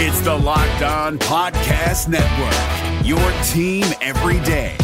[0.00, 4.76] It's the Locked On Podcast Network, your team every day.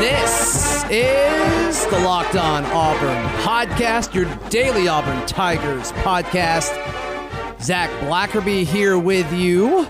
[0.00, 6.72] This is the Locked On Auburn podcast, your daily Auburn Tigers podcast.
[7.62, 9.86] Zac Blackerby here with you.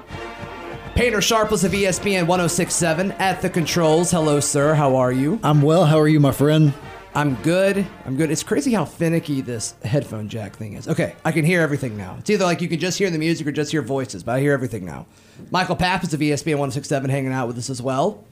[0.95, 4.11] Painter Sharpless of ESPN 1067 at the controls.
[4.11, 4.75] Hello, sir.
[4.75, 5.41] How are you?
[5.43, 5.87] I'm well.
[5.87, 6.75] How are you, my friend?
[7.15, 7.85] I'm good.
[8.07, 8.31] I'm good.
[8.31, 10.87] It's crazy how finicky this headphone jack thing is.
[10.87, 12.17] Okay, I can hear everything now.
[12.21, 14.41] It's either like you can just hear the music or just hear voices, but I
[14.41, 15.07] hear everything now.
[15.51, 18.25] Michael Pappas of ESPN 1067 hanging out with us as well.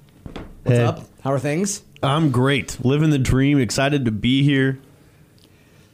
[0.63, 0.85] What's Hey.
[0.85, 1.01] up?
[1.23, 1.83] How are things?
[2.03, 2.79] I'm great.
[2.85, 3.59] Living the dream.
[3.59, 4.79] Excited to be here.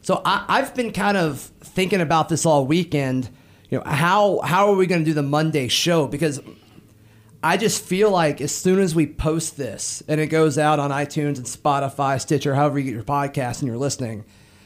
[0.02, 3.30] So I, I've been kind of thinking about this all weekend.
[3.70, 6.06] You know, how how are we going to do the Monday show?
[6.06, 6.42] Because
[7.44, 10.90] I just feel like as soon as we post this and it goes out on
[10.90, 14.24] iTunes and Spotify, Stitcher, however you get your podcast and you're listening,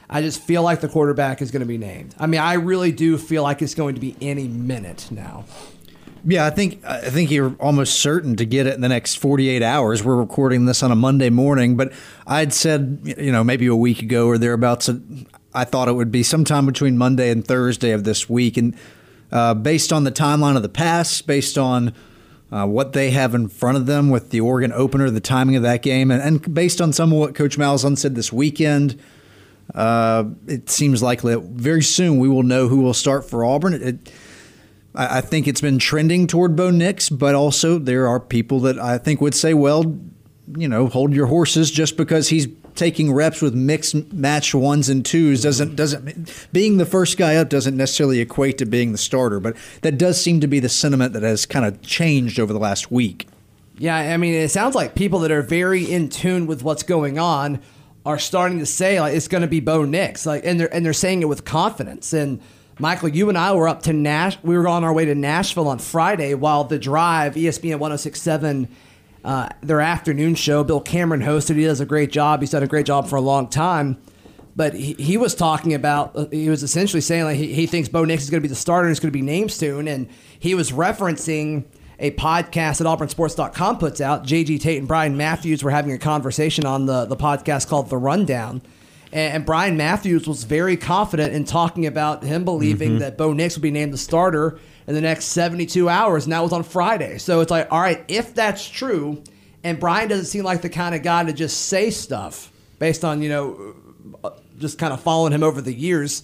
[0.09, 2.15] I just feel like the quarterback is going to be named.
[2.21, 5.45] I mean, I really do feel like it's going to be any minute now.
[6.25, 9.61] Yeah, I think I think you're almost certain to get it in the next 48
[9.61, 10.05] hours.
[10.05, 11.93] We're recording this on a Monday morning, but
[12.29, 14.89] I'd said, you know, maybe a week ago or thereabouts,
[15.53, 18.57] I thought it would be sometime between Monday and Thursday of this week.
[18.57, 18.77] And
[19.33, 21.93] uh, based on the timeline of the past, based on
[22.51, 25.63] uh, what they have in front of them with the Oregon opener, the timing of
[25.63, 29.01] that game, and, and based on some of what Coach Malzahn said this weekend,
[29.75, 33.75] uh, it seems likely that very soon we will know who will start for Auburn.
[33.75, 34.13] It, it,
[34.95, 38.79] I I think it's been trending toward Bo Nix, but also there are people that
[38.79, 39.99] I think would say, well,
[40.57, 42.47] you know, hold your horses just because he's
[42.79, 47.49] taking reps with mixed match ones and twos doesn't doesn't being the first guy up
[47.49, 51.13] doesn't necessarily equate to being the starter, but that does seem to be the sentiment
[51.13, 53.27] that has kind of changed over the last week.
[53.79, 57.19] Yeah, I mean, it sounds like people that are very in tune with what's going
[57.19, 57.61] on
[58.07, 60.85] are starting to say like it's going to be Bo Nix, like, and they're and
[60.85, 62.13] they're saying it with confidence.
[62.13, 62.41] And
[62.79, 64.39] Michael, you and I were up to Nash.
[64.43, 68.69] We were on our way to Nashville on Friday while the drive ESPN 1067.
[69.25, 70.63] Uh, their afternoon show.
[70.65, 71.57] Bill Cameron hosted.
[71.57, 72.41] He does a great job.
[72.41, 73.99] He's done a great job for a long time.
[74.55, 77.89] But he, he was talking about, uh, he was essentially saying like he, he thinks
[77.89, 79.87] Bo Nix is going to be the starter and is going to be named soon.
[79.87, 80.09] And
[80.39, 81.65] he was referencing
[81.99, 84.25] a podcast that auburnsports.com puts out.
[84.25, 87.97] JG Tate and Brian Matthews were having a conversation on the, the podcast called The
[87.99, 88.63] Rundown.
[89.13, 93.57] And, and Brian Matthews was very confident in talking about him believing that Bo Nix
[93.57, 96.25] would be named the starter in the next 72 hours.
[96.25, 97.19] And that was on Friday.
[97.19, 99.23] So it's like, all right, if that's true,
[99.65, 103.23] and Brian doesn't seem like the kind of guy to just say stuff based on,
[103.23, 103.75] you know,
[104.25, 106.23] uh, just kind of following him over the years.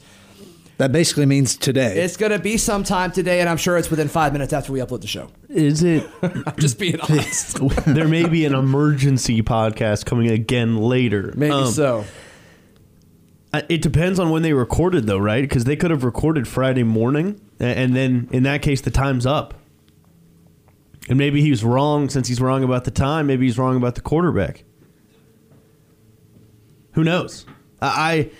[0.76, 1.98] That basically means today.
[2.00, 4.80] It's going to be sometime today, and I'm sure it's within five minutes after we
[4.80, 5.30] upload the show.
[5.48, 6.08] Is it?
[6.22, 7.58] I'm just being honest.
[7.86, 11.32] there may be an emergency podcast coming again later.
[11.36, 12.04] Maybe Um, so.
[13.54, 15.42] Uh, It depends on when they recorded, though, right?
[15.42, 19.54] Because they could have recorded Friday morning, and then in that case, the time's up.
[21.08, 23.26] And maybe he was wrong since he's wrong about the time.
[23.26, 24.64] Maybe he's wrong about the quarterback.
[26.92, 27.44] Who knows?
[27.80, 28.30] I, I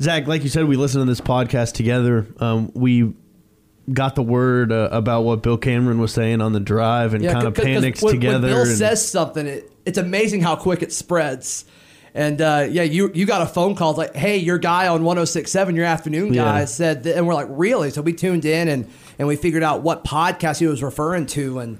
[0.00, 2.26] Zac, like you said, we listened to this podcast together.
[2.38, 3.12] Um, we
[3.92, 7.46] got the word uh, about what Bill Cameron was saying on the drive and kind
[7.46, 8.48] of panicked when, together.
[8.48, 11.64] When Bill and- says something, it, it's amazing how quick it spreads.
[12.16, 15.02] And uh, yeah, you you got a phone call it's like, "Hey, your guy on
[15.02, 16.64] 106.7, your afternoon guy Yeah.
[16.66, 18.88] said," th-, and we're like, "Really?" So we tuned in and
[19.18, 21.58] and we figured out what podcast he was referring to.
[21.58, 21.78] And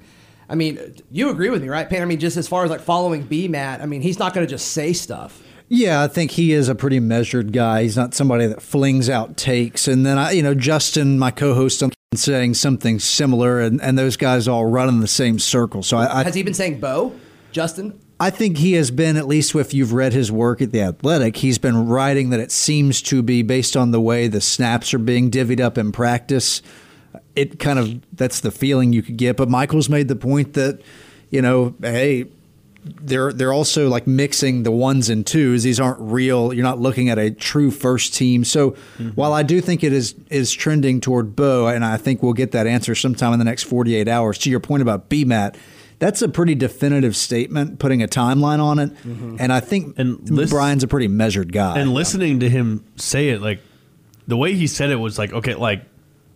[0.49, 0.77] I mean,
[1.09, 2.01] you agree with me, right, Payne?
[2.01, 4.45] I mean, just as far as like following B Matt, I mean, he's not going
[4.45, 5.41] to just say stuff.
[5.69, 7.83] Yeah, I think he is a pretty measured guy.
[7.83, 9.87] He's not somebody that flings out takes.
[9.87, 14.15] And then I, you know, Justin, my co-host, I'm saying something similar, and, and those
[14.15, 15.81] guys all run in the same circle.
[15.81, 17.13] So I, I, Has he been saying Bo,
[17.51, 17.99] Justin?
[18.19, 21.37] I think he has been, at least if you've read his work at the Athletic,
[21.37, 24.99] he's been writing that it seems to be based on the way the snaps are
[24.99, 26.61] being divvied up in practice.
[27.35, 29.35] It kind of that's the feeling you could get.
[29.35, 30.81] But Michael's made the point that,
[31.29, 32.27] you know, hey,
[32.85, 35.63] they're they're also like mixing the ones and twos.
[35.63, 36.53] These aren't real.
[36.53, 38.45] You're not looking at a true first team.
[38.45, 39.09] So mm-hmm.
[39.09, 42.51] while I do think it is is trending toward Bo, and I think we'll get
[42.51, 44.37] that answer sometime in the next 48 hours.
[44.39, 45.57] To your point about BMAT,
[46.05, 48.91] that's a pretty definitive statement, putting a timeline on it.
[48.97, 49.37] Mm-hmm.
[49.39, 51.79] And I think And listen- Brian's a pretty measured guy.
[51.79, 53.59] and listening to him say it, like
[54.27, 55.83] the way he said it was like, okay, like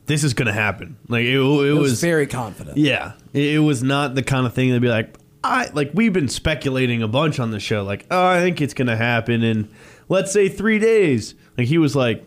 [0.08, 0.98] this is gonna happen.
[1.08, 2.78] Like it, it, It was, was, very confident.
[2.78, 6.12] yeah, it, it was not the kind of thing that'd be like, I like we've
[6.14, 9.70] been speculating a bunch on the show, like, oh, I think it's gonna happen in
[10.08, 11.36] let's say three days.
[11.60, 12.26] Like he was like,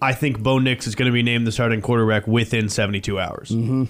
[0.00, 3.50] I think Bo Nix is gonna be named the starting quarterback within seventy two hours.
[3.50, 3.84] Mm-hmm.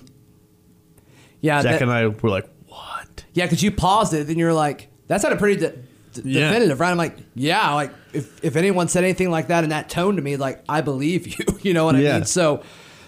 [1.41, 3.25] Yeah, Zac that- and I were like, what?
[3.33, 5.71] yeah, because you paused it, and you're like, "That sounded pretty." De-
[6.15, 6.49] d- Yeah.
[6.49, 6.91] definitive, right?
[6.91, 10.23] I'm like, yeah, like if, if anyone said anything like that in that tone to
[10.23, 11.45] me, like I believe you.
[11.63, 12.25] you know what I mean?
[12.25, 12.63] So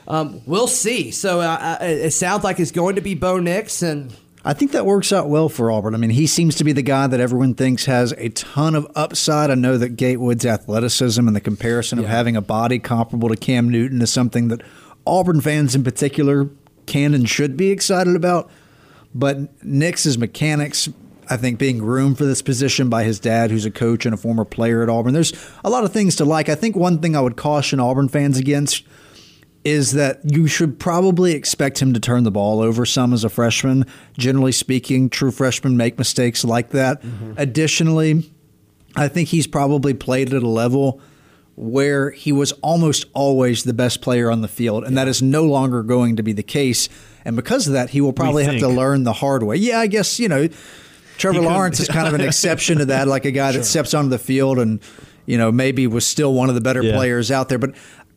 [0.09, 1.11] um, we'll see.
[1.11, 4.15] So uh, uh, it sounds like it's going to be Bo Nix, and
[4.45, 5.95] I think that works out well for Auburn.
[5.95, 8.91] I mean, he seems to be the guy that everyone thinks has a ton of
[8.97, 9.51] upside.
[9.51, 13.69] I know that Gatewood's athleticism and the comparison of having a body comparable to Cam
[13.69, 14.63] Newton is something that
[15.07, 16.49] Auburn fans in particular
[16.93, 18.51] can and should be excited about.
[19.15, 20.89] But Nix's mechanics,
[21.29, 24.19] I think, being groomed for this position by his dad, who's a coach and a
[24.19, 25.33] former player at Auburn, there's
[25.65, 26.49] a lot of things to like.
[26.49, 28.85] I think one thing I would caution Auburn fans against
[29.65, 33.29] is that you should probably expect him to turn the ball over some as a
[33.29, 33.87] freshman.
[34.19, 37.01] Generally speaking, true freshmen make mistakes like that.
[37.03, 37.35] Mm-hmm.
[37.37, 38.31] Additionally,
[38.97, 41.01] I think he's probably played at a level
[41.55, 45.45] where he was almost always the best player on the field, and that is no
[45.45, 46.89] longer going to be the case.
[47.25, 49.57] And because of that, he will probably have to learn the hard way.
[49.57, 50.49] Yeah, I guess, you know,
[51.19, 53.65] Trevor He could- Lawrence is kind of an exception to that, like a guy that
[53.65, 54.81] steps onto the field and,
[55.27, 56.97] you know, maybe was still one of the better Yeah.
[56.97, 57.59] players out there.
[57.59, 57.75] But,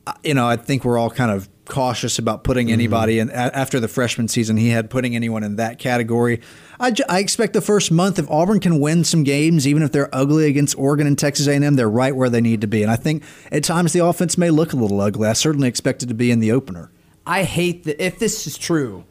[0.07, 3.29] uh, you know, I think we're all kind of cautious about putting anybody mm-hmm.
[3.29, 3.35] in.
[3.35, 6.41] a- After the freshman season, he had putting anyone in that category.
[6.79, 9.91] I, ju- I expect the first month, if Auburn can win some games, even if
[9.91, 12.81] they're ugly against Oregon and Texas A&M, they're right where they need to be.
[12.83, 15.27] And I think at times the offense may look a little ugly.
[15.27, 16.91] I certainly expect it to be in the opener.
[17.25, 18.03] I hate that.
[18.03, 19.03] If this is true,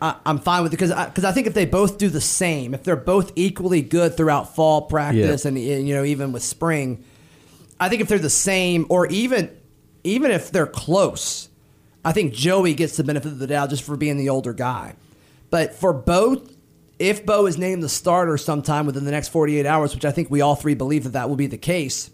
[0.00, 2.74] I, I'm fine with it because because I, think if they both do the same,
[2.74, 5.48] if they're both equally good throughout fall practice Yeah.
[5.48, 7.04] and you know even with spring,
[7.80, 9.50] I think if they're the same or even
[10.04, 11.47] even if they're close,
[12.04, 14.94] I think Joey gets the benefit of the doubt just for being the older guy.
[15.50, 16.54] But for both,
[16.98, 20.30] if Bo is named the starter sometime within the next 48 hours, which I think
[20.30, 22.10] we all three believe that that will be the case,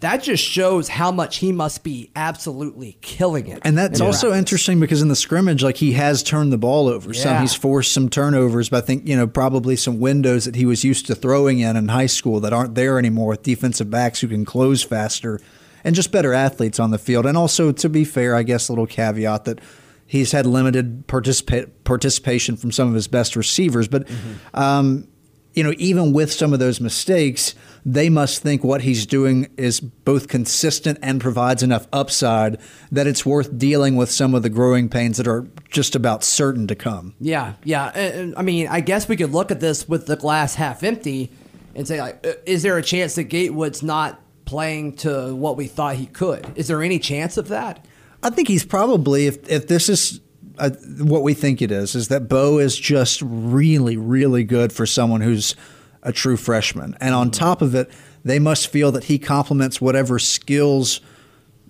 [0.00, 3.60] that just shows how much he must be absolutely killing it.
[3.64, 4.38] And that's in also practice.
[4.38, 7.14] interesting because in the scrimmage, like he has turned the ball over.
[7.14, 10.66] Some he's forced some turnovers, but I think you know probably some windows that he
[10.66, 14.20] was used to throwing in in high school that aren't there anymore with defensive backs
[14.20, 15.40] who can close faster
[15.84, 17.26] and just better athletes on the field.
[17.26, 19.60] And also, to be fair, I guess a little caveat that
[20.06, 24.08] he's had limited participa- participation from some of his best receivers, but.
[24.54, 25.08] Um,
[25.56, 29.80] you know, even with some of those mistakes, they must think what he's doing is
[29.80, 32.60] both consistent and provides enough upside
[32.92, 36.66] that it's worth dealing with some of the growing pains that are just about certain
[36.66, 37.14] to come.
[37.18, 38.32] Yeah, yeah.
[38.36, 41.32] I mean, I guess we could look at this with the glass half empty
[41.74, 45.66] and say, like, uh, is there a chance that Gatewood's not playing to what we
[45.66, 46.46] thought he could?
[46.56, 47.84] Is there any chance of that?
[48.22, 50.20] I think he's probably, if, if this is
[50.58, 54.86] uh, what we think it is, is that Bo is just really, really good for
[54.86, 55.54] someone who's
[56.02, 56.96] a true freshman.
[57.00, 57.90] And on top of it,
[58.24, 61.00] they must feel that he complements whatever skills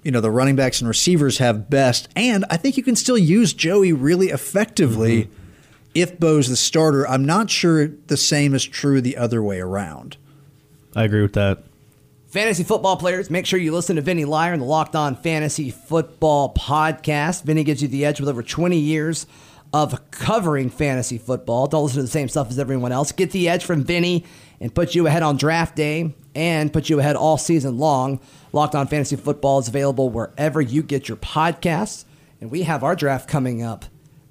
[0.06, 2.08] you know the running backs and receivers have best.
[2.14, 5.28] And I think you can still use Joey really effectively
[5.96, 7.08] if Bo's the starter.
[7.08, 10.17] I'm not sure the same is true the other way around.
[10.94, 11.64] I agree with that.
[12.36, 15.70] Fantasy football players, make sure you listen to Vinny Iyer and the Locked On Fantasy
[15.70, 17.44] Football Podcast.
[17.44, 19.26] Vinny gives you the edge with over 20 years
[19.72, 21.66] of covering fantasy football.
[21.66, 23.10] Don't listen to the same stuff as everyone else.
[23.10, 24.26] Get the edge from Vinny
[24.60, 28.20] and put you ahead on draft day and put you ahead all season long.
[28.52, 32.04] Locked On Fantasy Football is available wherever you get your podcasts.
[32.42, 33.86] And we have our draft coming up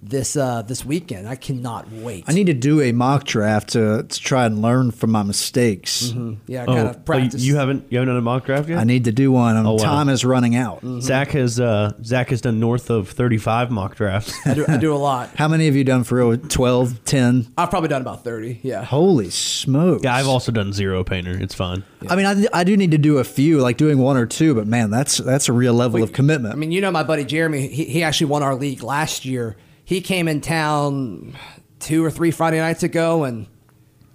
[0.10, 1.28] this uh, this weekend.
[1.28, 2.24] I cannot wait.
[2.28, 6.14] I need to do a mock draft to, to try and learn from my mistakes.
[6.48, 7.42] yeah, Oh, kind oh, of practice.
[7.42, 8.78] you haven't you haven't done a mock draft yet?
[8.80, 9.58] I need to do one.
[9.58, 9.84] Um, Oh, wow.
[9.84, 10.82] Time is running out.
[11.02, 14.34] Zac has uh, Zac has done north of thirty five mock drafts.
[14.46, 15.30] I do, I do a lot.
[15.36, 16.38] How many have you done for real?
[16.38, 17.48] 12, 10?
[17.58, 18.60] I've probably done about 30.
[18.64, 18.84] Yeah.
[18.84, 20.04] Holy smokes.
[20.04, 21.32] yeah, I've also done zero painter.
[21.38, 21.84] It's fine.
[22.08, 24.54] I mean, I, I do need to do a few, like doing one or two,
[24.54, 26.54] but man, that's that's a real level of commitment.
[26.54, 29.56] I mean, you know, my buddy Jeremy, he, he actually won our league last year.
[29.86, 31.36] He came in town
[31.80, 33.48] two or three Friday nights ago, and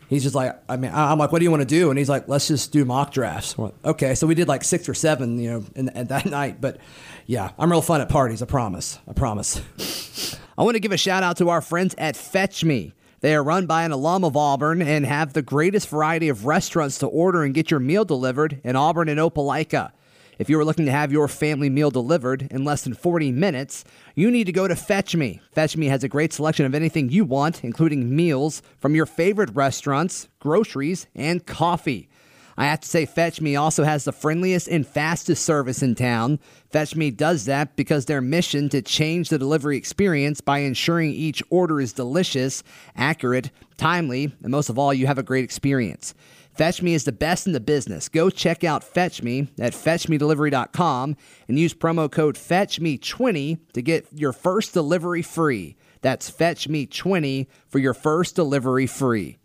[0.09, 1.91] he's just like, I mean, I'm like, what do you want to do?
[1.91, 3.57] And he's like, let's just do mock drafts.
[3.59, 6.61] Like, okay, so we did like six or seven, you know, in, in that night.
[6.61, 6.79] But
[7.27, 8.43] yeah, I'm real fun at parties.
[8.43, 8.99] I promise.
[9.09, 10.37] I promise.
[10.59, 12.93] I want to give a shout out to our friends at Fetch Me.
[13.21, 16.99] They are run by an alum of Auburn and have the greatest variety of restaurants
[16.99, 19.93] to order and get your meal delivered in Auburn and Opelika.
[20.41, 23.85] If you are looking to have your family meal delivered in less than 40 minutes,
[24.15, 25.43] you need to go to Fetch Me.
[25.53, 29.51] Fetch Me has a great selection of anything you want, including meals from your favorite
[29.55, 32.09] restaurants, groceries, and coffee.
[32.57, 36.39] I have to say, Fetch Me also has the friendliest and fastest service in town.
[36.71, 41.43] Fetch Me does that because their mission to change the delivery experience by ensuring each
[41.51, 42.63] order is delicious,
[42.97, 46.15] accurate, timely, and most of all, you have a great experience.
[46.55, 48.09] Fetch Me is the best in the business.
[48.09, 51.17] Go check out Fetch Me at fetchmedelivery.com
[51.49, 55.77] and use promo code FetchMe20 to get your first delivery free.
[56.03, 59.39] That's FetchMe20 for your first delivery free.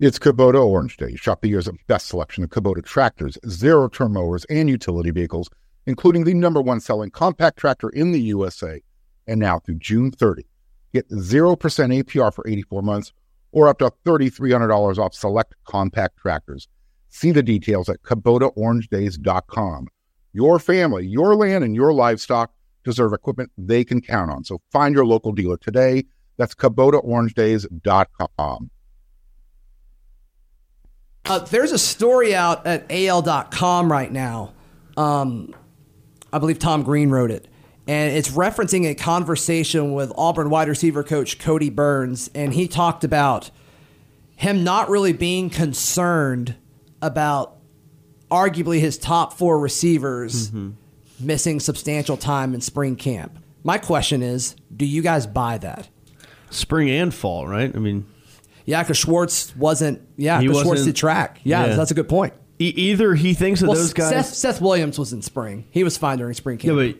[0.00, 1.16] It's Kubota Orange Day.
[1.16, 5.50] Shop the year's best selection of Kubota tractors, zero turn mowers, and utility vehicles,
[5.86, 8.80] including the number one selling compact tractor in the USA.
[9.26, 10.46] And now through June 30,
[10.94, 13.12] get 0% APR for 84 months
[13.52, 16.68] or up to $3,300 off select compact tractors.
[17.08, 19.88] See the details at KubotaOrangeDays.com.
[20.32, 22.52] Your family, your land, and your livestock
[22.84, 24.44] deserve equipment they can count on.
[24.44, 26.04] So find your local dealer today.
[26.36, 28.70] That's KubotaOrangeDays.com.
[31.24, 34.54] Uh, there's a story out at AL.com right now.
[34.96, 35.54] Um,
[36.32, 37.46] I believe Tom Green wrote it.
[37.88, 42.30] And it's referencing a conversation with Auburn wide receiver coach Kodi Burns.
[42.34, 43.50] And he talked about
[44.36, 46.54] him not really being concerned
[47.00, 47.56] about
[48.30, 50.70] arguably his top four receivers mm-hmm.
[51.18, 53.38] missing substantial time in spring camp.
[53.64, 55.88] My question is do you guys buy that?
[56.50, 57.74] Spring and fall, right?
[57.74, 58.06] I mean,
[58.66, 60.02] Yeah, because Schwarz wasn't.
[60.18, 61.40] Yeah, He 'cause Schwarz did track.
[61.42, 61.76] Yeah, Yeah.
[61.76, 62.34] that's a good point.
[62.58, 64.10] e- either he thinks that Well, those guys.
[64.10, 65.64] Seth, Seth Williams was in spring.
[65.70, 66.76] He was fine during spring camp.
[66.78, 66.96] yeah, but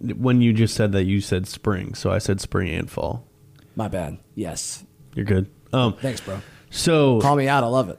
[0.00, 3.26] when you just said that, you said spring, so I said spring and fall.
[3.76, 4.18] My bad.
[4.34, 4.84] Yes.
[5.14, 5.50] You're good.
[5.72, 6.40] Um, Thanks, bro.
[6.70, 7.64] so Call me out.
[7.64, 7.98] I love it.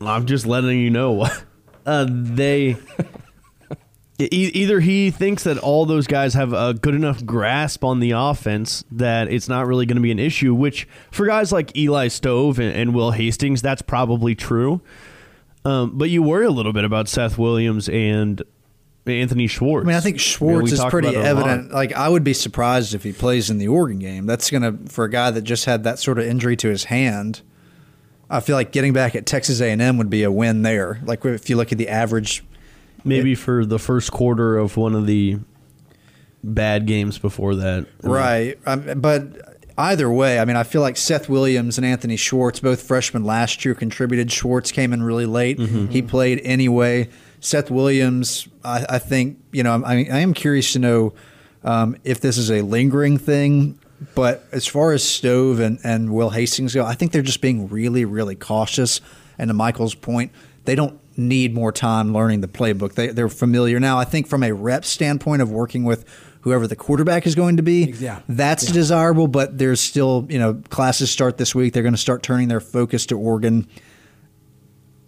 [0.00, 1.44] I'm just letting you know what
[1.86, 2.76] uh, they.
[4.20, 8.12] E- either he thinks that all those guys have a good enough grasp on the
[8.12, 10.54] offense that it's not really going to be an issue.
[10.54, 14.80] Which for guys like Eli Stove and, and Will Hastings, that's probably true.
[15.64, 18.42] Um, but you worry a little bit about Seth Williams and
[19.10, 19.84] Anthony Schwarz.
[19.84, 21.48] I mean, I think Schwarz is pretty about it a lot.
[21.48, 21.72] evident.
[21.72, 24.26] Like, I would be surprised if he plays in the Oregon game.
[24.26, 26.84] That's going to for a guy that just had that sort of injury to his
[26.84, 27.42] hand.
[28.30, 31.00] I feel like getting back at Texas A&M would be a win there.
[31.04, 32.44] Like if you look at the average,
[33.04, 35.38] Maybe for the first quarter of one of the
[36.44, 37.86] bad games before that.
[38.02, 38.58] right?
[38.66, 42.82] Um, but either way, I mean, I feel like Seth Williams and Anthony Schwarz, both
[42.82, 44.30] freshmen last year, contributed.
[44.30, 45.58] Schwarz came in really late.
[45.58, 47.08] He played anyway.
[47.40, 51.14] Seth Williams, I, I think, you know, I, I am curious to know
[51.64, 53.78] um, if this is a lingering thing.
[54.14, 57.68] But as far as Stove and, and Will Hastings go, I think they're just being
[57.68, 59.00] really, really cautious.
[59.38, 60.30] And to Michael's point,
[60.66, 62.94] they don't need more time learning the playbook.
[62.94, 63.98] They, they're familiar now.
[63.98, 66.04] I think from a rep standpoint of working with
[66.42, 68.20] whoever the quarterback is going to be, Yeah.
[68.28, 69.26] that's desirable.
[69.26, 71.72] But there's still, you know, classes start this week.
[71.72, 73.66] They're going to start turning their focus to Oregon.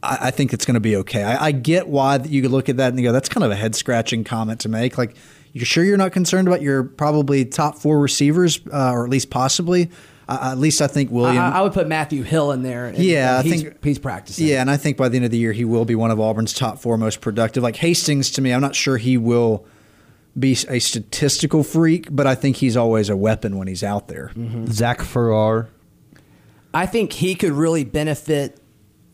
[0.02, 1.22] I, I think it's going to be okay.
[1.22, 3.50] I, I get why you could look at that and you go, that's kind of
[3.50, 4.96] a head scratching comment to make.
[4.98, 5.16] Like,
[5.52, 9.30] you're sure you're not concerned about your probably top four receivers, uh, or at least
[9.30, 9.90] possibly.
[10.28, 11.42] Uh, at least I think William.
[11.42, 12.86] I, I would put Matthew Hill in there.
[12.86, 14.46] and- Yeah, and I think- he's practicing.
[14.46, 16.20] Yeah, and I think by the end of the year he will be one of
[16.20, 17.64] Auburn's top four most productive.
[17.64, 19.66] Like Hastings, to me, I'm not sure he will
[20.38, 24.30] be a statistical freak, but I think he's always a weapon when he's out there.
[24.68, 25.68] Zach Farrar.
[26.72, 28.56] I think he could really benefit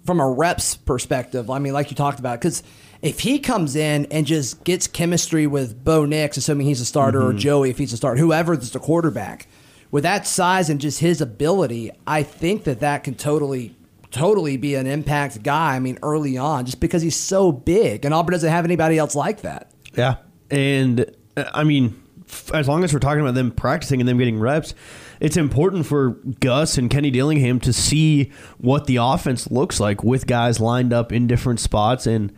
[0.07, 1.51] from a reps perspective.
[1.51, 2.63] I mean, like you talked about, because
[3.03, 7.23] if he comes in and just gets chemistry with Bo Nix, assuming he's a starter,
[7.23, 9.49] or Joey if he's a starter, whoever's the quarterback,
[9.91, 13.77] with that size and just his ability, I think that that can totally,
[14.11, 15.77] totally be an impact guy.
[15.77, 19.15] I mean, early on, just because he's so big, and Auburn doesn't have anybody else
[19.15, 19.71] like that.
[19.95, 20.17] Yeah.
[20.51, 24.19] And uh, I mean, f- as long as we're talking about them practicing and them
[24.19, 24.75] getting reps,
[25.21, 30.27] it's important for Gus and Kenny Dillingham to see what the offense looks like with
[30.27, 32.33] guys lined up in different spots and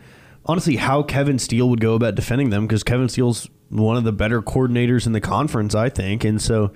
[0.45, 4.11] honestly how Kevin Steele would go about defending them because Kevin Steele's one of the
[4.11, 6.23] better coordinators in the conference, I think.
[6.23, 6.71] And so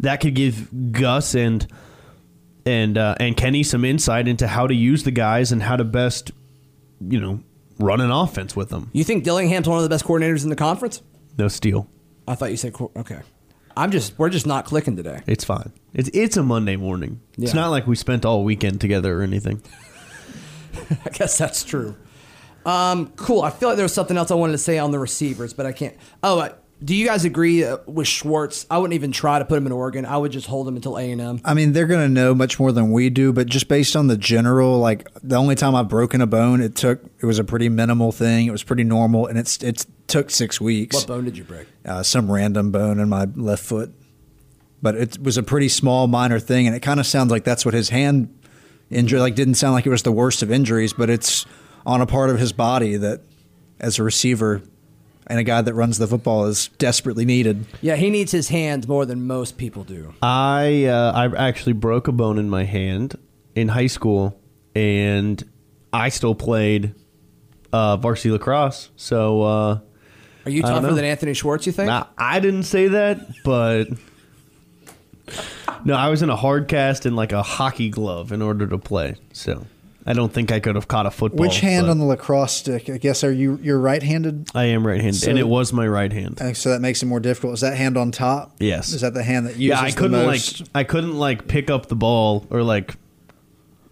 [0.00, 1.66] that could give Gus and
[2.66, 5.84] and uh, and Kenny some insight into how to use the guys and how to
[5.84, 6.30] best,
[7.00, 7.40] you know,
[7.78, 8.90] run an offense with them.
[8.92, 11.02] You think Dillingham's one of the best coordinators in the conference?
[11.38, 11.88] No Steele.
[12.26, 13.20] I thought you said okay.
[13.76, 15.20] I'm just we're just not clicking today.
[15.26, 15.72] It's fine.
[15.94, 17.20] It's it's a Monday morning.
[17.38, 19.62] It's not like we spent all weekend together or anything.
[21.04, 21.96] I guess that's true.
[22.66, 23.42] Um, cool.
[23.42, 25.66] I feel like there was something else I wanted to say on the receivers, but
[25.66, 25.96] I can't.
[26.22, 26.50] Oh,
[26.82, 28.66] do you guys agree uh, with Schwarz?
[28.70, 30.06] I wouldn't even try to put him in Oregon.
[30.06, 31.40] I would just hold him until A and M.
[31.44, 34.06] I mean, they're going to know much more than we do, but just based on
[34.06, 37.44] the general, like the only time I've broken a bone, it took it was a
[37.44, 38.46] pretty minimal thing.
[38.46, 40.96] It was pretty normal, and it's it took six weeks.
[40.96, 41.66] What bone did you break?
[41.84, 43.92] uh, some random bone in my left foot.
[44.82, 47.66] But it was a pretty small, minor thing, and it kind of sounds like that's
[47.66, 48.34] what his hand
[48.88, 49.20] injury.
[49.20, 51.44] Like, didn't sound like it was the worst of injuries, but it's
[51.84, 53.20] on a part of his body that,
[53.78, 54.62] as a receiver
[55.26, 57.66] and a guy that runs the football, is desperately needed.
[57.80, 60.14] Yeah, he needs his hands more than most people do.
[60.22, 63.16] I uh, I actually broke a bone in my hand
[63.54, 64.40] in high school,
[64.74, 65.42] and
[65.92, 66.94] I still played
[67.72, 68.90] uh, varsity lacrosse.
[68.96, 69.78] So uh,
[70.44, 71.66] Are you tougher than Anthony Schwarz?
[71.66, 71.88] You think?
[71.88, 73.88] now, I didn't say that, but
[75.84, 78.78] No, I was in a hard cast and like a hockey glove in order to
[78.78, 79.16] play.
[79.32, 79.66] So
[80.10, 81.46] I don't think I could have caught a football.
[81.46, 82.90] Which hand on the lacrosse stick?
[82.90, 84.50] I guess are you you're right-handed?
[84.56, 86.40] I am right-handed, So- and it was my right hand.
[86.56, 87.54] So that makes it more difficult.
[87.54, 88.56] Is that hand on top?
[88.58, 88.92] Yes.
[88.92, 90.40] Is that the hand that uses Yeah, I couldn't like?
[90.74, 92.96] I couldn't like pick up the ball or like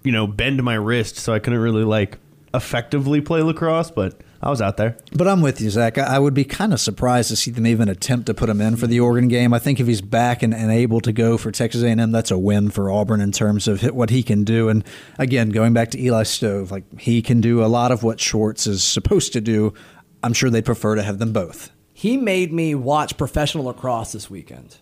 [0.03, 2.19] you know bend my wrist, so I couldn't really like
[2.55, 3.91] effectively play lacrosse.
[3.91, 4.97] But I was out there.
[5.13, 5.99] But I'm with you, Zac.
[5.99, 8.61] I I would be kind of surprised to see them even attempt to put him
[8.61, 9.53] in for the Oregon game.
[9.55, 12.39] I think if he's back and, and able to go for Texas A&M, that's a
[12.39, 14.69] win for Auburn in terms of what he can do.
[14.69, 14.85] And
[15.19, 18.67] again, going back to Eli Stove, like he can do a lot of what Schwarz
[18.67, 19.75] is supposed to do.
[20.23, 21.71] I'm sure they'd prefer to have them both.
[21.93, 24.77] He made me watch professional lacrosse this weekend.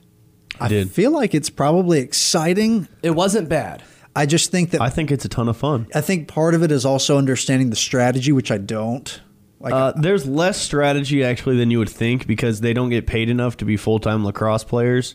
[0.61, 0.91] I did.
[0.91, 2.89] feel like it's probably exciting.
[3.03, 3.83] It wasn't bad.
[4.17, 5.87] I just think that I think it's a ton of fun.
[5.95, 9.21] I think part of it is also understanding the strategy, which I don't.
[9.61, 13.29] Like Uh, there's less strategy actually than you would think because they don't get paid
[13.31, 15.15] enough to be full time lacrosse players.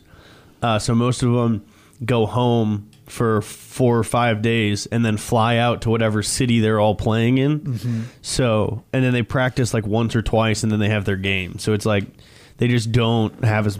[0.62, 1.64] Uh, so most of them
[2.04, 6.80] go home for four or five days and then fly out to whatever city they're
[6.80, 8.06] all playing in.
[8.22, 11.58] So and then they practice like once or twice and then they have their game.
[11.58, 12.04] So it's like
[12.58, 13.78] they just don't have as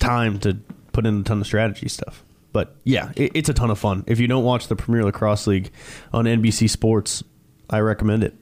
[0.00, 0.56] time to
[0.92, 2.24] put in a ton of strategy stuff.
[2.52, 4.04] But yeah, it, it's a ton of fun.
[4.06, 5.70] If you don't watch the Premier Lacrosse League
[6.12, 7.24] on NBC Sports,
[7.70, 8.34] I recommend it.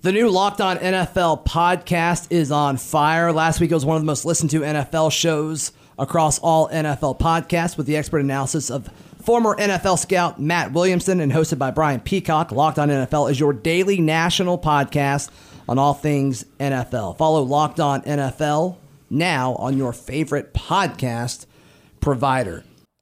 [0.00, 3.32] The new Locked On NFL podcast is on fire.
[3.32, 7.18] Last week it was one of the most listened to NFL shows across all NFL
[7.18, 8.88] podcasts with the expert analysis of
[9.22, 12.52] former NFL scout Matt Williamson and hosted by Brian Peacock.
[12.52, 15.30] Locked On NFL is your daily national podcast
[15.66, 17.16] on all things NFL.
[17.16, 18.76] Follow Locked On NFL
[19.08, 21.46] now on your favorite podcast
[22.00, 22.64] provider.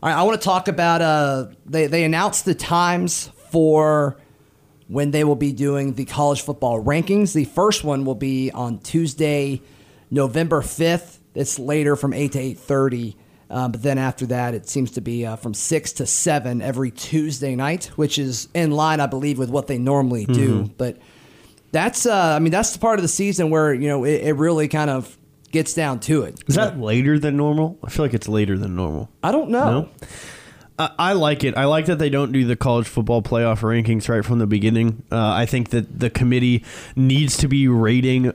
[0.00, 4.16] All right, I want to talk about uh they they announced the times for
[4.88, 7.32] when they will be doing the college football rankings.
[7.34, 9.60] The first one will be on Tuesday,
[10.10, 11.18] November 5th.
[11.34, 13.14] It's later from 8 to 8:30.
[13.50, 16.90] Um, but then after that, it seems to be uh, from 6 to 7 every
[16.90, 20.70] Tuesday night, which is in line, I believe, with what they normally do.
[20.76, 20.98] But
[21.72, 24.32] that's, uh, I mean, that's the part of the season where, you know, it, it
[24.34, 25.16] really kind of
[25.50, 26.42] gets down to it.
[26.46, 27.78] Is that later than normal?
[27.84, 29.08] I feel like it's later than normal.
[29.22, 29.70] I don't know.
[29.70, 29.88] No?
[30.78, 31.56] I, I like it.
[31.56, 35.02] I like that they don't do the college football playoff rankings right from the beginning.
[35.10, 38.32] Uh, I think that the committee needs to be rating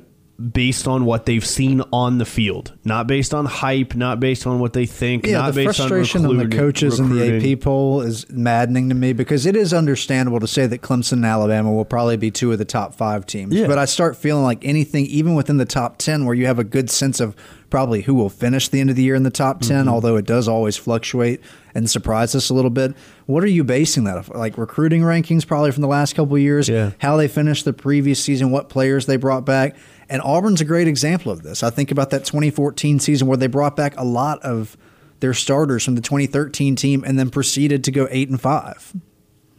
[0.52, 4.60] based on what they've seen on the field, not based on hype, not based on
[4.60, 7.54] what they think, Yeah, not the based frustration on, on the coaches and the recruiting.
[7.54, 11.26] AP poll is maddening to me because it is understandable to say that Clemson and
[11.26, 13.54] Alabama will probably be two of the top five teams.
[13.54, 13.67] Yeah.
[13.67, 16.63] But I start feeling like anything, even within the top 10, where you have a
[16.63, 17.36] good sense of
[17.73, 19.89] probably who will finish the end of the year in the top 10, Mm-hmm.
[19.89, 21.41] although it does always fluctuate
[21.73, 22.93] and surprise us a little bit.
[23.25, 24.29] What are you basing that off?
[24.29, 26.91] Like recruiting rankings, probably from the last couple of years, Yeah.
[26.99, 29.75] how they finished the previous season, what players they brought back.
[30.07, 31.63] And Auburn's a great example of this.
[31.63, 34.77] I think about that 2014 season where they brought back a lot of
[35.19, 38.93] their starters from the 2013 team and then proceeded to go 8 and 5.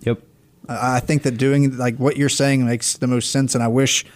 [0.03, 0.20] Yep.
[0.68, 4.07] I think that doing like what you're saying makes the most sense, and I wish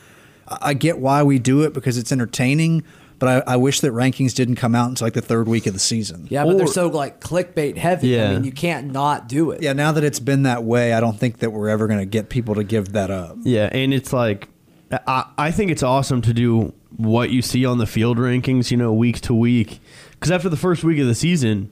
[0.46, 2.84] I get why we do it because it's entertaining.
[3.18, 5.72] But I, I wish that rankings didn't come out until like the third week of
[5.72, 6.28] the season.
[6.30, 8.08] Yeah, but they're so like clickbait heavy.
[8.08, 8.30] Yeah.
[8.30, 9.60] I mean, you can't not do it.
[9.60, 12.06] Yeah, now that it's been that way, I don't think that we're ever going to
[12.06, 13.36] get people to give that up.
[13.42, 14.48] Yeah, and it's like
[14.90, 18.76] I, I think it's awesome to do what you see on the field rankings, you
[18.76, 19.80] know, week to week.
[20.12, 21.70] Because after the first week of the season,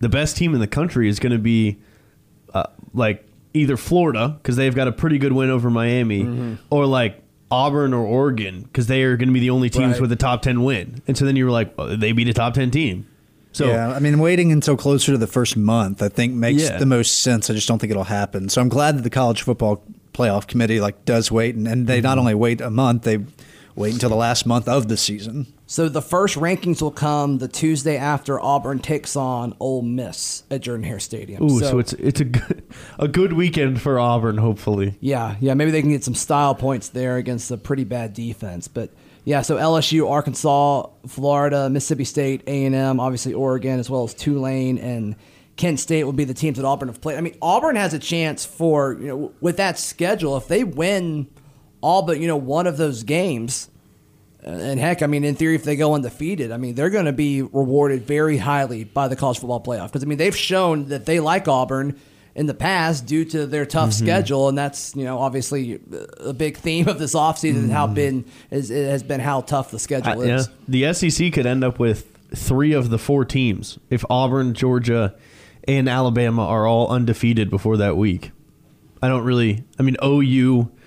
[0.00, 1.78] the best team in the country is going to be
[2.54, 2.64] uh,
[2.94, 7.92] like either Florida because they've got a pretty good win over Miami, or like Auburn
[7.92, 10.00] or Oregon because they are going to be the only teams Right.
[10.00, 11.02] with a top ten win.
[11.08, 13.06] And so then you were like, well, they beat a top ten team.
[13.52, 16.78] So yeah, I mean, waiting until closer to the first month, I think makes Yeah.
[16.78, 17.50] the most sense.
[17.50, 18.48] I just don't think it'll happen.
[18.48, 19.82] So I'm glad that the college football
[20.14, 22.04] playoff committee like does wait, and, and they mm-hmm.
[22.04, 23.18] not only wait a month, they
[23.74, 25.46] wait until the last month of the season.
[25.70, 30.62] So the first rankings will come the Tuesday after Auburn takes on Ole Miss at
[30.62, 31.44] Jordan Hare Stadium.
[31.44, 32.64] Ooh, so, it's it's a good,
[32.98, 34.96] a good weekend for Auburn, hopefully.
[34.98, 35.54] yeah, yeah.
[35.54, 38.66] Maybe they can get some style points there against a pretty bad defense.
[38.66, 38.90] But
[39.24, 44.12] yeah, so LSU, Arkansas, Florida, Mississippi State, A and M, obviously Oregon, as well as
[44.12, 45.14] Tulane and
[45.54, 47.16] Kent State will be the teams that Auburn have played.
[47.16, 51.28] I mean, Auburn has a chance for you know with that schedule if they win
[51.80, 53.70] all but you know one of those games.
[54.42, 57.12] And heck, I mean, in theory, if they go undefeated, I mean, they're going to
[57.12, 61.04] be rewarded very highly by the college football playoff because I mean, they've shown that
[61.04, 61.98] they like Auburn
[62.34, 64.04] in the past due to their tough Mm-hmm.
[64.06, 65.78] schedule, and that's you know obviously
[66.20, 67.70] a big theme of this offseason.
[67.70, 70.30] How been is, it has been how tough the schedule Mm-hmm.
[70.30, 70.48] Uh, is.
[70.48, 75.14] yeah, the SEC could end up with three of the four teams if Auburn, Georgia,
[75.68, 78.30] and Alabama are all undefeated before that week.
[79.02, 79.64] I don't really.
[79.78, 80.79] I mean, OU, i-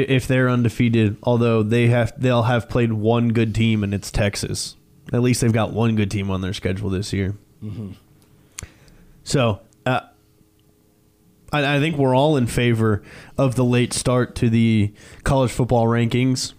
[0.00, 4.76] if they're undefeated, although they have, they'll have played one good team, and it's Texas.
[5.12, 7.34] At least they've got one good team on their schedule this year.
[9.22, 10.00] So, uh,
[11.52, 13.02] I, I think we're all in favor
[13.38, 16.52] of the late start to the college football rankings.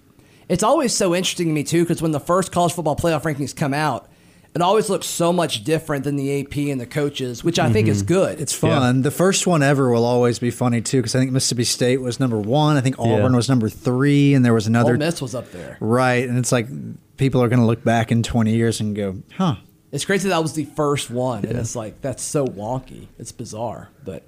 [0.48, 3.56] It's always so interesting to me too because when the first college football playoff rankings
[3.56, 4.10] come out,
[4.56, 7.88] it always looks so much different than the AP and the coaches, which I think
[7.90, 8.40] is good.
[8.40, 9.02] It's fun.
[9.02, 12.20] The first one ever will always be funny too because I think Mississippi State was
[12.20, 12.78] number one.
[12.78, 13.36] I think Auburn Yeah.
[13.36, 14.94] was number three, and there was another.
[14.94, 15.78] Ole Miss was up there.
[15.82, 16.68] Right, and it's like
[17.18, 19.56] people are going to look back in 20 years and go, "Huh."
[19.92, 23.08] It's crazy that was the first one, and it's like that's so wonky.
[23.20, 23.90] It's bizarre.
[24.04, 24.24] But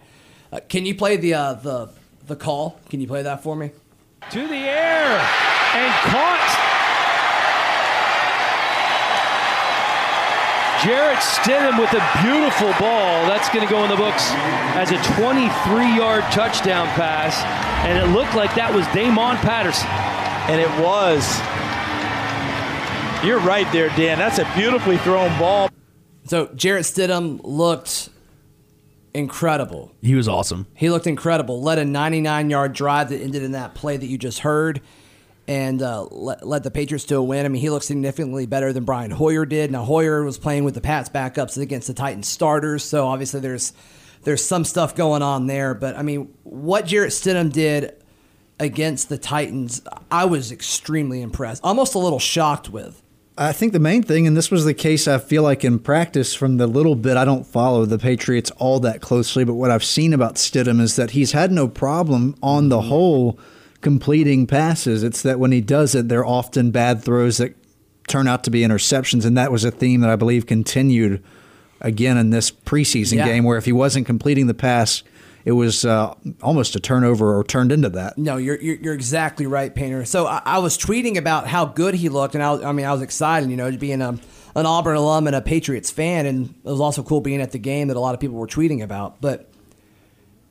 [0.51, 1.89] uh, can you play the uh, the
[2.27, 2.79] the call?
[2.89, 3.71] Can you play that for me?
[4.31, 6.76] to the air and caught.
[10.83, 13.25] Jarrett Stidham with a beautiful ball.
[13.25, 14.29] That's going to go in the books
[14.75, 17.35] as a 23-yard touchdown pass,
[17.83, 19.87] and it looked like that was Damoun Patterson.
[20.49, 21.25] And it was.
[23.25, 24.19] You're right there, Dan.
[24.19, 25.69] That's a beautifully thrown ball.
[26.25, 28.09] So Jarrett Stidham looked
[29.13, 29.91] incredible.
[30.01, 30.67] He was awesome.
[30.75, 31.61] He looked incredible.
[31.61, 34.81] Led a 99 yard drive that ended in that play that you just heard
[35.47, 37.45] and uh, led the Patriots to a win.
[37.45, 39.71] I mean, he looked significantly better than Brian Hoyer did.
[39.71, 43.73] Now, Hoyer was playing with the Pats backups against the Titans starters, so obviously there's
[44.23, 45.73] there's some stuff going on there.
[45.73, 47.95] But I mean, what Jarrett Stidham did
[48.59, 49.81] against the Titans,
[50.11, 53.01] I was extremely impressed, almost a little shocked with.
[53.39, 56.33] I think the main thing, and this was the case, I feel like in practice,
[56.33, 59.83] from the little bit I don't follow the Patriots all that closely, but what I've
[59.83, 63.39] seen about Stidham is that he's had no problem on the whole
[63.87, 65.01] completing passes.
[65.01, 67.55] It's that when he does it, they're often bad throws that
[68.09, 71.23] turn out to be interceptions, and that was a theme that I believe continued
[71.79, 73.25] again in this preseason Yeah.
[73.27, 75.03] game, where if he wasn't completing the pass,
[75.45, 78.17] it was uh, almost a turnover or turned into that.
[78.17, 80.03] No, you're you're, you're exactly right, Painter.
[80.03, 82.85] So I, I was tweeting about how good he looked, and I, was, I mean,
[82.85, 84.09] I was excited, you know, being a,
[84.55, 87.59] an Auburn alum and a Patriots fan, and it was also cool being at the
[87.59, 89.21] game that a lot of people were tweeting about.
[89.21, 89.49] But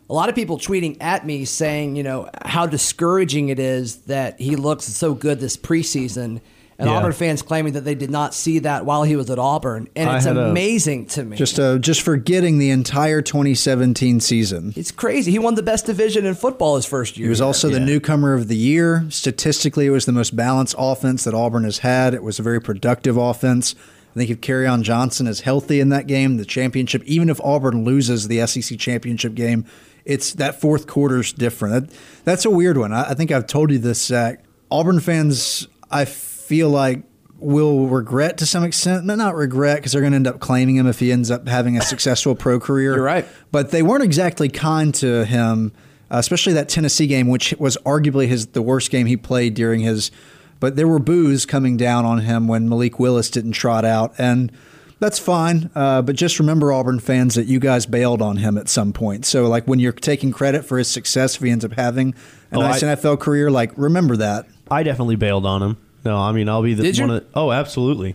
[0.08, 4.40] a lot of people tweeting at me saying, you know, how discouraging it is that
[4.40, 6.40] he looks so good this preseason.
[6.78, 6.98] And Yeah.
[6.98, 10.10] Auburn fans claiming that they did not see that while he was at Auburn, and
[10.10, 11.34] it's had a- amazing to me.
[11.38, 14.74] Just uh, just forgetting the entire 2017 season.
[14.76, 15.30] it's crazy.
[15.30, 17.24] He won the best division in football his first year.
[17.24, 19.06] He was also the newcomer of the year.
[19.08, 22.12] Statistically, it was the most balanced offense that Auburn has had.
[22.12, 23.74] It was a very productive offense.
[24.14, 27.84] I think if Kerryon Johnson is healthy in that game, the championship, even if Auburn
[27.84, 29.64] loses the SEC championship game,
[30.06, 31.90] it's that fourth quarter's different.
[31.90, 32.92] That, that's a weird one.
[32.92, 34.42] I, I think I've told you this, Zac.
[34.70, 37.02] Auburn fans, I feel like
[37.38, 40.76] will regret to some extent, but not regret because they're going to end up claiming
[40.76, 42.94] him if he ends up having a successful pro career.
[42.94, 43.26] You're right.
[43.52, 45.72] But they weren't exactly kind to him,
[46.08, 50.10] especially that Tennessee game, which was arguably his the worst game he played during his.
[50.58, 54.50] But there were boos coming down on him when Malik Willis didn't trot out, and
[54.98, 55.70] that's fine.
[55.74, 59.24] Uh, but just remember, Auburn fans, that you guys bailed on him at some point.
[59.26, 62.14] So, like when you're taking credit for his success, if he ends up having
[62.52, 64.46] a Oh, nice I- NFL career, like remember that.
[64.70, 65.76] I definitely bailed on him.
[66.04, 67.04] No, I mean I'll be the Did you?
[67.06, 68.14] one of the, oh absolutely.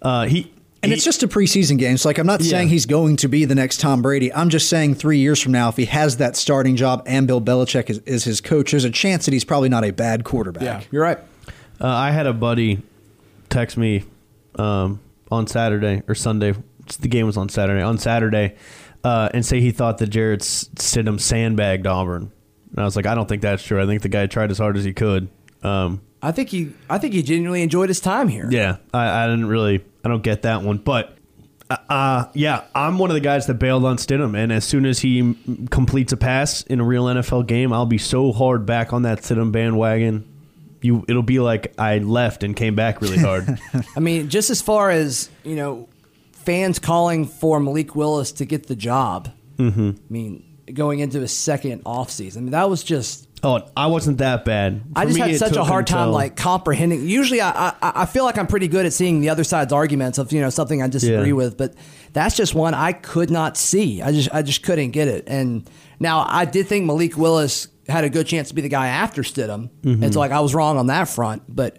[0.00, 0.50] Uh, he
[0.82, 1.96] And he- it's just a preseason game.
[1.96, 2.50] So, like, I'm not Yeah.
[2.50, 4.32] saying he's going to be the next Tom Brady.
[4.34, 7.40] I'm just saying three years from now, if he has that starting job and Bill
[7.40, 10.62] Belichick is, is his coach, there's a chance that he's probably not a bad quarterback.
[10.62, 11.18] yeah, you're right.
[11.80, 12.82] Uh, I had a buddy
[13.48, 14.04] text me
[14.58, 14.98] um,
[15.32, 16.54] on Saturday or Sunday.
[17.00, 17.82] The game was on Saturday.
[17.82, 18.56] On Saturday,
[19.04, 22.30] uh, and say he thought that Jarrett Stidham sandbagged Auburn.
[22.70, 23.82] And I was like, I don't think that's true.
[23.82, 25.28] I think the guy tried as hard as he could.
[25.62, 28.48] Um, I think he, I think he genuinely enjoyed his time here.
[28.50, 31.16] yeah, I, I didn't really, I don't get that one, but.
[31.70, 34.84] Uh, uh, yeah, I'm one of the guys that bailed on Stidham, and as soon
[34.84, 38.66] as he m- completes a pass in a real NFL game, I'll be so hard
[38.66, 40.28] back on that Stidham bandwagon.
[40.82, 43.58] You, it'll be like I left and came back really hard.
[43.96, 45.88] I mean, just as far as you know,
[46.32, 49.30] fans calling for Malik Willis to get the job.
[49.58, 49.90] Mm-hmm.
[49.90, 52.38] I mean, going into his second offseason.
[52.38, 53.28] I mean, that was just.
[53.44, 54.82] Oh, I wasn't that bad.
[54.94, 57.08] I just me, had such a hard time until- like comprehending.
[57.08, 60.18] Usually, I, I I feel like I'm pretty good at seeing the other side's arguments
[60.18, 61.32] of you know something I disagree Yeah.
[61.34, 61.74] with, but
[62.12, 64.00] that's just one I could not see.
[64.00, 65.24] I just I just couldn't get it.
[65.26, 65.68] And
[65.98, 69.22] now I did think Malik Willis had a good chance to be the guy after
[69.22, 70.04] Stidham, Mm-hmm.
[70.04, 71.42] and so like I was wrong on that front.
[71.48, 71.78] But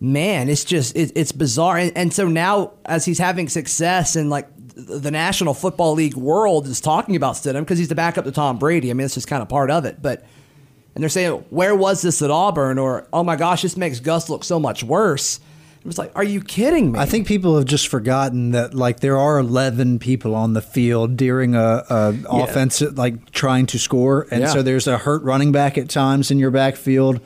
[0.00, 1.78] man, it's just it, it's bizarre.
[1.78, 6.66] And, and so now, as he's having success and like the National Football League world
[6.66, 8.90] is talking about Stidham because he's the backup to Tom Brady.
[8.90, 10.00] I mean, it's just kind of part of it.
[10.00, 10.24] But
[10.94, 12.78] and they're saying, where was this at Auburn?
[12.78, 15.40] Or oh my gosh, this makes Gus look so much worse.
[15.84, 16.98] It was like, are you kidding me?
[17.00, 21.16] I think people have just forgotten that like there are eleven people on the field
[21.16, 22.44] during a, a Yeah.
[22.44, 24.46] offense like trying to score, and Yeah.
[24.52, 27.20] so there's a hurt running back at times in your backfield.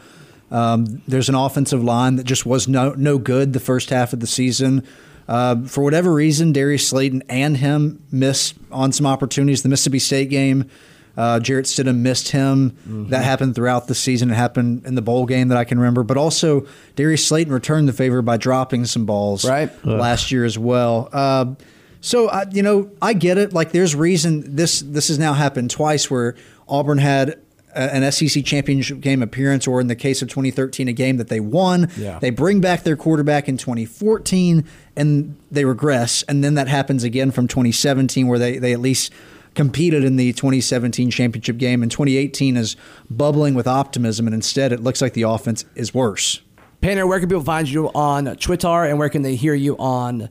[0.51, 4.21] Um, there's an offensive line that just was no no good the first half of
[4.21, 4.83] the season.
[5.29, 9.63] Uh, for whatever reason, Darius Slayton and him missed on some opportunities.
[9.63, 10.71] The Mississippi State game,
[11.17, 12.71] uh, Jarrett Stidham missed him.
[12.71, 13.09] Mm-hmm.
[13.11, 14.31] That happened throughout the season.
[14.31, 16.03] It happened in the bowl game that I can remember.
[16.03, 19.71] But also, Darius Slayton returned the favor by dropping some balls Right.
[19.85, 21.09] last year as well.
[21.13, 21.55] Uh,
[22.01, 23.53] so I, you know, I get it.
[23.53, 26.35] Like, there's reason this this has now happened twice where
[26.69, 27.31] Auburn had
[27.75, 31.29] a- an SEC championship game appearance, or in the case of 2013, a game that
[31.29, 31.89] they won.
[31.99, 32.19] Yeah.
[32.21, 34.65] They bring back their quarterback in 2014,
[34.97, 39.13] and they regress, and then that happens again from 2017, where they they at least
[39.57, 42.77] competed in the 2017 championship game, and 2018 is
[43.11, 46.41] bubbling with optimism, and instead it looks like the offense is worse.
[46.81, 50.29] Painter, where can people find you on Twitter and where can they hear you on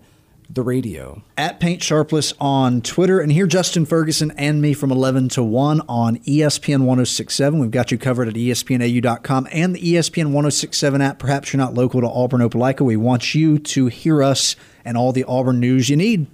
[0.50, 1.22] the radio?
[1.38, 5.82] at Paint Sharpless on Twitter, and hear Justin Ferguson and me from 11 to 1
[5.90, 7.60] on ESPN 1067.
[7.60, 11.20] We've got you covered at ESPNAU.com and the ESPN 1067 app.
[11.20, 12.82] Perhaps you're not local to Auburn, Opelika.
[12.82, 16.28] We want you to hear us and all the Auburn news you need.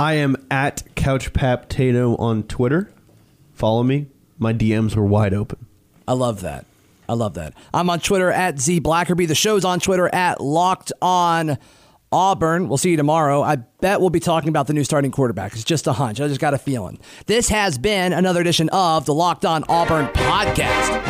[0.00, 2.90] I am at CouchPapTato on Twitter.
[3.52, 4.06] Follow me.
[4.38, 5.66] My DMs were wide open.
[6.08, 6.64] I love that.
[7.06, 7.52] I love that.
[7.74, 9.28] I'm on Twitter at Z Blackerby.
[9.28, 11.58] The show's on Twitter at Locked On
[12.10, 12.70] Auburn.
[12.70, 13.42] We'll see you tomorrow.
[13.42, 15.52] I bet we'll be talking about the new starting quarterback.
[15.52, 16.18] It's just a hunch.
[16.18, 16.98] I just got a feeling.
[17.26, 21.02] This has been another edition of the Locked On Auburn podcast.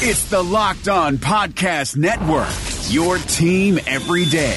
[0.00, 2.48] It's the Locked On Podcast Network,
[2.88, 4.56] your team every day.